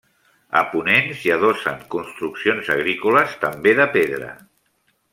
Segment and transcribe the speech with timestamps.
[0.61, 4.35] A ponent s'hi adossen construccions agrícoles, també de pedra.